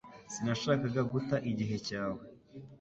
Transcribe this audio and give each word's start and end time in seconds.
Sinashakaga 0.33 1.01
guta 1.11 1.35
igihe 1.51 1.75
cyawe 1.87 2.21